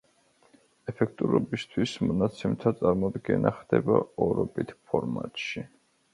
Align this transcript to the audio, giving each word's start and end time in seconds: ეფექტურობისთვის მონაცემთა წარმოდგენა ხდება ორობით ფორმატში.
ეფექტურობისთვის 0.93 1.93
მონაცემთა 2.05 2.73
წარმოდგენა 2.81 3.53
ხდება 3.61 4.01
ორობით 4.29 4.75
ფორმატში. 4.81 5.67